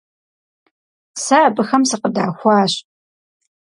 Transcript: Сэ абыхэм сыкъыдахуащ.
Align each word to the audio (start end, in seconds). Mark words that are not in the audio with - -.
Сэ 1.23 1.37
абыхэм 1.47 1.83
сыкъыдахуащ. 1.89 2.73